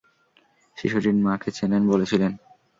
[0.77, 2.31] শিশুটির মাকে চেনেন বলেছিলেন!